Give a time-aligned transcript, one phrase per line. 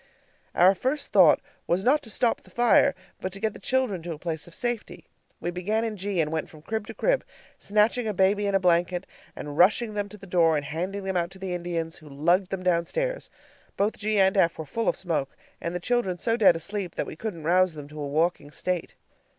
[0.55, 4.13] Our first thought was not to stop the fire, but to get the children to
[4.13, 5.05] a place of safety.
[5.39, 7.23] We began in G, and went from crib to crib,
[7.59, 11.17] snatching a baby and a blanket, and rushing them to the door, and handing them
[11.17, 13.29] out to the Indians, who lugged them downstairs.
[13.77, 17.05] Both G and F were full of smoke, and the children so dead asleep that
[17.05, 18.95] we couldn't rouse them to a walking state.